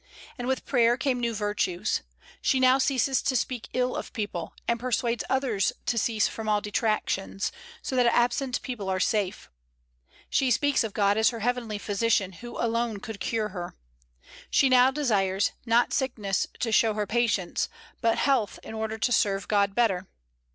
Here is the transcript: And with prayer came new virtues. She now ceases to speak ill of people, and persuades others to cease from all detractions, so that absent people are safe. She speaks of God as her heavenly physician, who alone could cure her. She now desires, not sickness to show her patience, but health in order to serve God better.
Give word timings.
And 0.35 0.47
with 0.47 0.65
prayer 0.65 0.97
came 0.97 1.19
new 1.19 1.35
virtues. 1.35 2.01
She 2.41 2.59
now 2.59 2.79
ceases 2.79 3.21
to 3.21 3.35
speak 3.35 3.69
ill 3.71 3.95
of 3.95 4.13
people, 4.13 4.55
and 4.67 4.79
persuades 4.79 5.23
others 5.29 5.73
to 5.85 5.95
cease 5.95 6.27
from 6.27 6.49
all 6.49 6.59
detractions, 6.59 7.51
so 7.83 7.95
that 7.95 8.07
absent 8.07 8.63
people 8.63 8.89
are 8.89 8.99
safe. 8.99 9.47
She 10.27 10.49
speaks 10.49 10.83
of 10.83 10.93
God 10.95 11.19
as 11.19 11.29
her 11.29 11.41
heavenly 11.41 11.77
physician, 11.77 12.31
who 12.31 12.57
alone 12.57 12.99
could 12.99 13.19
cure 13.19 13.49
her. 13.49 13.75
She 14.49 14.69
now 14.69 14.89
desires, 14.89 15.51
not 15.67 15.93
sickness 15.93 16.47
to 16.61 16.71
show 16.71 16.95
her 16.95 17.05
patience, 17.05 17.69
but 18.01 18.17
health 18.17 18.57
in 18.63 18.73
order 18.73 18.97
to 18.97 19.11
serve 19.11 19.47
God 19.47 19.75
better. 19.75 20.07